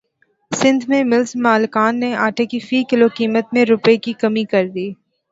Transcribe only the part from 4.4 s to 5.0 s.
کردی